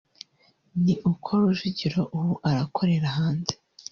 [0.83, 3.53] ni uko Rujugiro ubu arakorera hanze